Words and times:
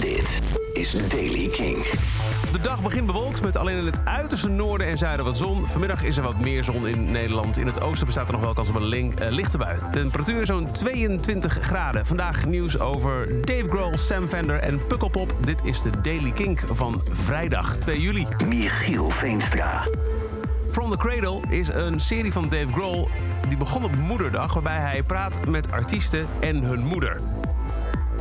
Dit 0.00 0.40
is 0.72 1.08
Daily 1.08 1.48
King. 1.48 1.76
De 2.52 2.60
dag 2.62 2.82
begint 2.82 3.06
bewolkt 3.06 3.42
met 3.42 3.56
alleen 3.56 3.76
in 3.76 3.86
het 3.86 3.98
uiterste 4.04 4.48
noorden 4.48 4.86
en 4.86 4.98
zuiden 4.98 5.24
wat 5.24 5.36
zon. 5.36 5.68
Vanmiddag 5.68 6.02
is 6.02 6.16
er 6.16 6.22
wat 6.22 6.38
meer 6.38 6.64
zon 6.64 6.86
in 6.86 7.10
Nederland. 7.10 7.58
In 7.58 7.66
het 7.66 7.80
oosten 7.80 8.06
bestaat 8.06 8.26
er 8.26 8.32
nog 8.32 8.40
wel 8.40 8.52
kans 8.52 8.68
op 8.68 8.74
een 8.74 8.84
link, 8.84 9.20
eh, 9.20 9.30
lichte 9.30 9.58
bui. 9.58 9.78
Temperatuur 9.92 10.46
zo'n 10.46 10.72
22 10.72 11.58
graden. 11.60 12.06
Vandaag 12.06 12.44
nieuws 12.44 12.78
over 12.78 13.44
Dave 13.44 13.68
Grohl, 13.68 13.96
Sam 13.96 14.28
Fender 14.28 14.58
en 14.58 14.86
Pukkelpop. 14.86 15.34
Dit 15.44 15.60
is 15.64 15.82
de 15.82 15.90
Daily 16.02 16.30
Kink 16.30 16.64
van 16.70 17.02
vrijdag 17.12 17.76
2 17.76 18.00
juli. 18.00 18.26
Michiel 18.46 19.10
Veenstra. 19.10 19.88
From 20.70 20.90
the 20.90 20.96
Cradle 20.96 21.40
is 21.48 21.68
een 21.68 22.00
serie 22.00 22.32
van 22.32 22.48
Dave 22.48 22.72
Grohl 22.72 23.08
die 23.48 23.56
begon 23.56 23.84
op 23.84 23.96
Moederdag... 23.96 24.52
waarbij 24.52 24.78
hij 24.78 25.02
praat 25.02 25.46
met 25.48 25.70
artiesten 25.70 26.26
en 26.40 26.62
hun 26.62 26.84
moeder. 26.84 27.20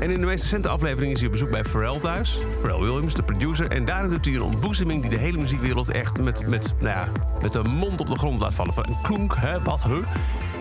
En 0.00 0.10
in 0.10 0.20
de 0.20 0.26
meest 0.26 0.42
recente 0.42 0.68
aflevering 0.68 1.12
is 1.12 1.18
hij 1.18 1.26
op 1.26 1.32
bezoek 1.32 1.50
bij 1.50 1.62
Pharrell 1.62 1.98
thuis. 1.98 2.42
Pharrell 2.60 2.80
Williams, 2.80 3.14
de 3.14 3.22
producer. 3.22 3.70
En 3.70 3.84
daarin 3.84 4.10
doet 4.10 4.24
hij 4.24 4.34
een 4.34 4.42
ontboezeming 4.42 5.00
die 5.00 5.10
de 5.10 5.16
hele 5.16 5.38
muziekwereld 5.38 5.90
echt 5.90 6.20
met, 6.20 6.46
met, 6.46 6.74
nou 6.78 6.90
ja, 6.90 7.08
met 7.42 7.52
de 7.52 7.62
mond 7.62 8.00
op 8.00 8.08
de 8.08 8.18
grond 8.18 8.38
laat 8.38 8.54
vallen. 8.54 8.74
Van 8.74 8.86
een 8.86 8.96
klonk, 9.02 9.36
hè, 9.36 9.62
wat, 9.62 9.82
hè. 9.82 10.00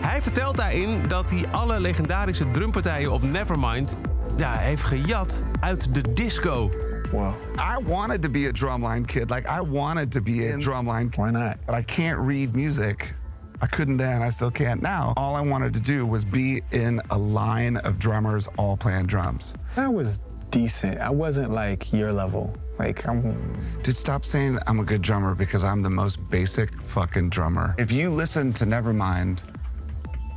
Hij 0.02 0.22
vertelt 0.22 0.58
daarin 0.58 1.08
dat 1.08 1.30
hij 1.30 1.46
alle 1.52 1.80
legendarische 1.80 2.52
drumpartijen 2.52 3.12
op 3.12 3.24
Nevermind 3.24 3.96
ja, 4.38 4.54
heeft 4.54 4.84
gejat 4.84 5.44
uit 5.60 5.94
de 5.94 6.14
disco. 6.14 6.70
Wow. 7.12 7.34
I 7.56 7.84
wanted 7.88 8.22
to 8.22 8.30
be 8.30 8.48
a 8.48 8.52
drumline 8.52 9.06
kid. 9.06 9.30
Like 9.30 9.48
I 9.48 9.70
wanted 9.70 10.12
to 10.12 10.22
be 10.22 10.54
a 10.54 10.58
drumline 10.58 11.10
kid. 11.10 11.16
Why 11.16 11.30
not? 11.30 11.56
But 11.66 11.76
I 11.80 11.84
can't 11.84 12.28
read 12.28 12.56
music. 12.56 13.14
I 13.62 13.68
couldn't 13.68 13.98
then, 13.98 14.22
I 14.22 14.30
still 14.30 14.52
can't 14.52 14.82
now. 14.82 15.14
All 15.18 15.36
I 15.36 15.42
wanted 15.42 15.74
to 15.74 15.80
do 15.80 16.06
was 16.06 16.24
be 16.24 16.62
in 16.72 17.02
a 17.10 17.18
line 17.18 17.78
of 17.78 18.00
drummers 18.00 18.48
all 18.58 18.78
playing 18.78 19.08
drums. 19.08 19.54
That 19.76 19.94
was 19.94 20.20
decent. 20.52 21.00
I 21.00 21.10
wasn't 21.10 21.52
like 21.52 21.92
your 21.92 22.14
level. 22.14 22.56
Like 22.78 23.06
I'm 23.06 23.58
Dude, 23.84 23.98
stop 23.98 24.24
saying 24.24 24.58
I'm 24.66 24.80
a 24.80 24.86
good 24.86 25.02
drummer 25.02 25.36
because 25.36 25.64
I'm 25.64 25.84
the 25.84 25.90
most 25.90 26.18
basic 26.30 26.74
fucking 26.82 27.30
drummer. 27.30 27.76
If 27.78 27.92
you 27.92 28.10
listen 28.10 28.54
to 28.54 28.66
Nevermind, 28.66 29.42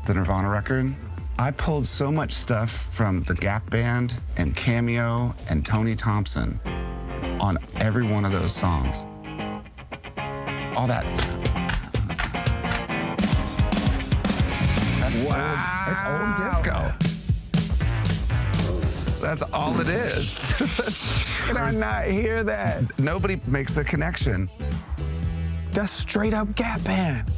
the 0.06 0.14
Nirvana 0.14 0.48
record, 0.48 0.92
I 1.38 1.52
pulled 1.52 1.86
so 1.86 2.10
much 2.10 2.34
stuff 2.34 2.88
from 2.92 3.22
the 3.22 3.34
Gap 3.34 3.70
Band 3.70 4.14
and 4.36 4.54
Cameo 4.56 5.34
and 5.48 5.64
Tony 5.64 5.94
Thompson 5.94 6.60
on 7.40 7.58
every 7.76 8.06
one 8.06 8.24
of 8.24 8.32
those 8.32 8.54
songs. 8.54 9.06
All 10.76 10.86
that. 10.88 11.61
Wow. 15.32 15.84
Old, 15.86 15.94
it's 15.94 16.02
old 16.04 16.36
disco. 16.36 16.92
That's 19.20 19.42
all 19.52 19.80
it 19.80 19.88
is. 19.88 20.52
Can 21.46 21.56
I 21.56 21.70
not 21.72 22.06
hear 22.06 22.42
that? 22.42 22.98
nobody 22.98 23.40
makes 23.46 23.72
the 23.72 23.84
connection. 23.84 24.50
That's 25.70 25.92
straight 25.92 26.34
up 26.34 26.54
Gap 26.54 26.82
Band. 26.84 27.30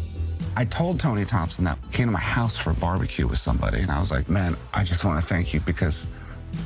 I 0.56 0.64
told 0.64 0.98
Tony 0.98 1.24
Thompson 1.24 1.64
that 1.64 1.78
came 1.92 2.06
to 2.06 2.12
my 2.12 2.20
house 2.20 2.56
for 2.56 2.70
a 2.70 2.74
barbecue 2.74 3.26
with 3.26 3.38
somebody, 3.38 3.80
and 3.80 3.90
I 3.90 4.00
was 4.00 4.10
like, 4.10 4.28
"Man, 4.28 4.56
I 4.72 4.82
just 4.84 5.04
want 5.04 5.20
to 5.20 5.26
thank 5.26 5.52
you 5.52 5.60
because, 5.60 6.06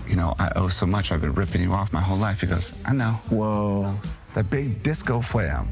you 0.06 0.14
know, 0.14 0.34
I 0.38 0.50
owe 0.56 0.68
so 0.68 0.86
much. 0.86 1.10
I've 1.10 1.20
been 1.20 1.34
ripping 1.34 1.62
you 1.62 1.72
off 1.72 1.92
my 1.92 2.00
whole 2.00 2.18
life." 2.18 2.40
He 2.42 2.46
goes, 2.46 2.72
"I 2.84 2.92
know." 2.92 3.12
Whoa. 3.30 3.98
That 4.34 4.50
big 4.50 4.82
disco 4.82 5.20
flam, 5.20 5.68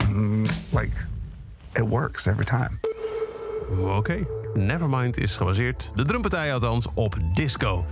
mm, 0.00 0.72
like, 0.72 0.90
it 1.76 1.86
works 1.86 2.26
every 2.26 2.44
time. 2.44 2.78
Oké, 3.70 4.26
Nevermind 4.54 5.18
is 5.18 5.36
gebaseerd, 5.36 5.90
de 5.94 6.04
drumpartij 6.04 6.52
althans, 6.52 6.86
op 6.94 7.16
disco. 7.34 7.84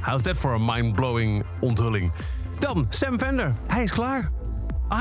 How's 0.00 0.22
that 0.22 0.36
for 0.36 0.54
a 0.54 0.58
mind-blowing 0.58 1.44
onthulling? 1.60 2.12
Dan 2.58 2.86
Sam 2.88 3.18
Fender, 3.18 3.54
hij 3.66 3.82
is 3.82 3.92
klaar. 3.92 4.30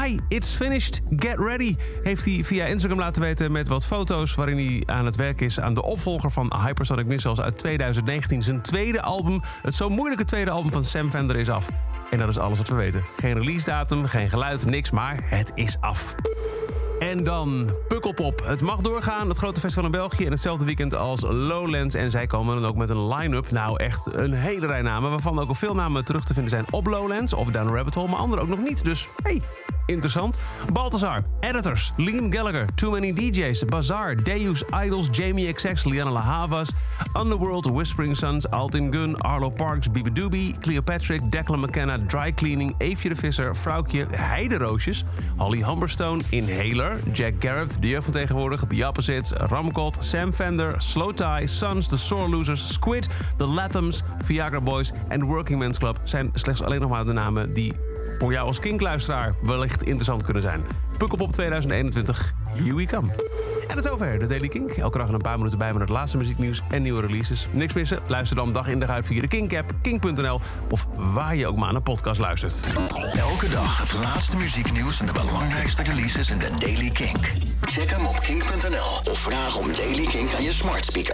Hi, 0.01 0.19
it's 0.27 0.55
finished. 0.55 1.01
Get 1.09 1.37
ready. 1.37 1.75
Heeft 2.03 2.25
hij 2.25 2.43
via 2.43 2.65
Instagram 2.65 2.99
laten 2.99 3.21
weten 3.21 3.51
met 3.51 3.67
wat 3.67 3.85
foto's 3.85 4.35
waarin 4.35 4.57
hij 4.57 4.95
aan 4.95 5.05
het 5.05 5.15
werk 5.15 5.41
is 5.41 5.59
aan 5.59 5.73
de 5.73 5.83
opvolger 5.83 6.31
van 6.31 6.53
Hypersonic 6.65 7.05
Missiles 7.05 7.41
uit 7.41 7.57
2019. 7.57 8.41
Zijn 8.41 8.61
tweede 8.61 9.01
album, 9.01 9.41
het 9.61 9.73
zo 9.73 9.89
moeilijke 9.89 10.25
tweede 10.25 10.51
album 10.51 10.71
van 10.71 10.83
Sam 10.83 11.09
Fender 11.09 11.35
is 11.35 11.49
af. 11.49 11.69
En 12.09 12.17
dat 12.17 12.29
is 12.29 12.37
alles 12.37 12.57
wat 12.57 12.67
we 12.67 12.75
weten. 12.75 13.03
Geen 13.17 13.33
release 13.33 13.65
datum, 13.65 14.05
geen 14.05 14.29
geluid, 14.29 14.65
niks, 14.65 14.91
maar 14.91 15.19
het 15.23 15.51
is 15.55 15.77
af. 15.79 16.15
En 17.13 17.23
dan 17.23 17.69
Pukkelpop. 17.87 18.41
Het 18.45 18.61
mag 18.61 18.81
doorgaan, 18.81 19.29
het 19.29 19.37
grote 19.37 19.59
festival 19.59 19.85
in 19.85 19.91
België... 19.91 20.25
in 20.25 20.31
hetzelfde 20.31 20.65
weekend 20.65 20.95
als 20.95 21.21
Lowlands. 21.21 21.95
En 21.95 22.11
zij 22.11 22.27
komen 22.27 22.61
dan 22.61 22.69
ook 22.69 22.75
met 22.75 22.89
een 22.89 23.07
line-up. 23.07 23.51
Nou, 23.51 23.83
echt 23.83 24.13
een 24.13 24.33
hele 24.33 24.67
rij 24.67 24.81
namen... 24.81 25.09
waarvan 25.09 25.39
ook 25.39 25.47
al 25.47 25.55
veel 25.55 25.75
namen 25.75 26.05
terug 26.05 26.23
te 26.23 26.33
vinden 26.33 26.51
zijn 26.51 26.65
op 26.69 26.87
Lowlands... 26.87 27.33
of 27.33 27.47
Down 27.47 27.75
Rabbit 27.75 27.93
Hole, 27.93 28.07
maar 28.07 28.19
andere 28.19 28.41
ook 28.41 28.47
nog 28.47 28.59
niet. 28.59 28.83
Dus, 28.83 29.07
hey, 29.23 29.41
interessant. 29.85 30.37
Balthazar, 30.73 31.23
Editors, 31.39 31.91
Liam 31.97 32.29
Gallagher... 32.29 32.67
Too 32.75 32.91
Many 32.91 33.13
DJs, 33.13 33.69
Bazaar, 33.69 34.15
Deus, 34.15 34.63
Idols... 34.71 35.09
Jamie 35.09 35.53
XX, 35.53 35.85
Liana 35.85 36.11
La 36.11 36.21
Havas... 36.21 36.71
Underworld, 37.13 37.69
Whispering 37.69 38.15
Sons, 38.15 38.45
Altin 38.47 38.91
Gun... 38.91 39.15
Arlo 39.21 39.49
Parks, 39.49 39.87
Bibi 39.87 40.11
Doobie, 40.11 40.59
Cleopatrick... 40.61 41.21
Declan 41.29 41.59
McKenna, 41.59 41.97
Dry 41.97 42.31
Cleaning... 42.31 42.75
Eefje 42.77 43.09
de 43.09 43.15
Visser, 43.15 43.55
Vrouwtje, 43.55 44.07
Heideroosjes... 44.11 45.03
Holly 45.37 45.61
Humberstone, 45.61 46.21
Inhaler... 46.29 46.99
Jack 47.11 47.33
Garrett, 47.39 47.81
de 47.81 48.01
van. 48.01 48.67
The 48.67 48.87
Opposites, 48.87 49.31
Ramcot, 49.31 50.03
Sam 50.03 50.33
Fender... 50.33 50.81
Slow 50.81 51.13
Tie, 51.13 51.47
Sons, 51.47 51.87
The 51.87 51.97
Sore 51.97 52.29
Losers... 52.29 52.73
Squid, 52.73 53.07
The 53.37 53.45
Latums, 53.45 54.03
Viagra 54.21 54.61
Boys 54.61 54.91
en 55.07 55.23
Working 55.23 55.59
Men's 55.59 55.77
Club... 55.77 55.99
zijn 56.03 56.29
slechts 56.33 56.61
alleen 56.61 56.81
nog 56.81 56.89
maar 56.89 57.05
de 57.05 57.13
namen 57.13 57.53
die 57.53 57.73
voor 58.19 58.31
jou 58.31 58.47
als 58.47 58.59
kinkluisteraar 58.59 59.35
wellicht 59.41 59.83
interessant 59.83 60.23
kunnen 60.23 60.41
zijn. 60.41 60.61
Pukkelpop 60.97 61.31
2021, 61.31 62.33
here 62.53 62.75
we 62.75 62.85
come. 62.85 63.07
En 63.67 63.75
dat 63.75 63.85
is 63.85 63.91
zover, 63.91 64.19
de 64.19 64.25
Daily 64.27 64.47
Kink. 64.47 64.69
Elke 64.69 64.97
dag 64.97 65.09
een 65.09 65.21
paar 65.21 65.37
minuten 65.37 65.57
bij 65.57 65.71
met 65.71 65.81
het 65.81 65.89
laatste 65.89 66.17
muzieknieuws 66.17 66.61
en 66.69 66.81
nieuwe 66.81 67.01
releases. 67.01 67.47
Niks 67.51 67.73
missen? 67.73 67.99
Luister 68.07 68.35
dan 68.35 68.53
dag 68.53 68.67
in 68.67 68.79
dag 68.79 68.89
uit 68.89 69.05
via 69.05 69.21
de 69.21 69.27
Kink-app, 69.27 69.71
of 70.69 70.87
waar 70.95 71.35
je 71.35 71.47
ook 71.47 71.55
maar 71.55 71.65
naar 71.65 71.75
een 71.75 71.83
podcast 71.83 72.19
luistert. 72.19 72.63
Elke 73.13 73.49
dag 73.49 73.77
het 73.77 73.93
laatste 73.93 74.37
muzieknieuws 74.37 74.99
en 74.99 75.05
de 75.05 75.13
belangrijkste 75.13 75.83
releases 75.83 76.31
in 76.31 76.37
de 76.37 76.49
Daily 76.59 76.89
Kink. 76.89 77.31
Check 77.61 77.89
hem 77.89 78.05
op 78.05 78.19
kink.nl 78.19 79.11
of 79.11 79.19
vraag 79.19 79.57
om 79.57 79.67
Daily 79.77 80.05
Kink 80.05 80.33
aan 80.33 80.43
je 80.43 80.51
smart 80.51 80.85
speaker. 80.85 81.11